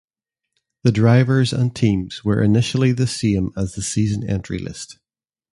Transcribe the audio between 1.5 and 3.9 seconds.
and teams were initially the same as the